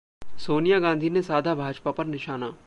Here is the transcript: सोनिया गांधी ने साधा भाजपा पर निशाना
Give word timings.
सोनिया 0.39 0.79
गांधी 0.79 1.09
ने 1.09 1.21
साधा 1.21 1.55
भाजपा 1.55 1.91
पर 1.91 2.05
निशाना 2.05 2.51